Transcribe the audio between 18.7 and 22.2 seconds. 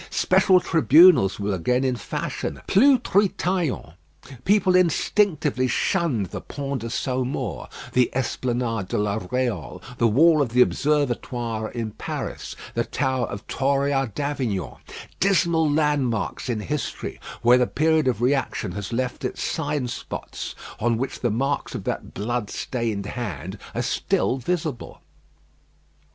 has left its sign spots, on which the marks of that